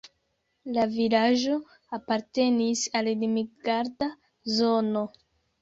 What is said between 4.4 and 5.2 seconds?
zono.